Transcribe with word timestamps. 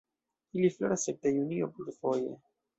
Ili 0.61 0.71
floras 0.77 1.05
ekde 1.15 1.35
junio 1.37 1.71
plurfoje. 1.77 2.37